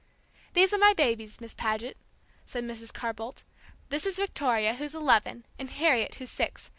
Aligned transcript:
"These 0.53 0.73
are 0.73 0.79
my 0.79 0.95
babies, 0.95 1.39
Miss 1.39 1.53
Paget," 1.53 1.95
said 2.47 2.63
Mrs. 2.63 2.91
Carr 2.91 3.13
Boldt. 3.13 3.43
"This 3.89 4.07
is 4.07 4.15
Victoria, 4.15 4.73
who's 4.73 4.95
eleven, 4.95 5.45
and 5.59 5.69
Harriet, 5.69 6.15
who's 6.15 6.31
six. 6.31 6.69